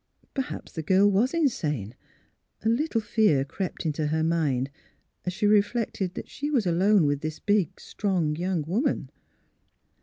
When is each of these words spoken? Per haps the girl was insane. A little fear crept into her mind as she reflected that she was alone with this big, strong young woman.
Per 0.33 0.41
haps 0.41 0.71
the 0.71 0.81
girl 0.81 1.11
was 1.11 1.31
insane. 1.31 1.93
A 2.63 2.69
little 2.69 3.01
fear 3.01 3.45
crept 3.45 3.85
into 3.85 4.07
her 4.07 4.23
mind 4.23 4.71
as 5.27 5.33
she 5.33 5.45
reflected 5.45 6.15
that 6.15 6.27
she 6.27 6.49
was 6.49 6.65
alone 6.65 7.05
with 7.05 7.21
this 7.21 7.37
big, 7.37 7.79
strong 7.79 8.35
young 8.35 8.63
woman. 8.63 9.11